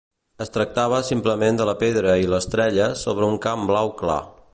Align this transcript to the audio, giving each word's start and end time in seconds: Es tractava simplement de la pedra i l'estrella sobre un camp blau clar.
Es 0.45 0.49
tractava 0.53 1.01
simplement 1.09 1.59
de 1.59 1.67
la 1.71 1.75
pedra 1.83 2.15
i 2.23 2.31
l'estrella 2.31 2.87
sobre 3.03 3.29
un 3.33 3.37
camp 3.45 3.69
blau 3.73 3.93
clar. 4.01 4.19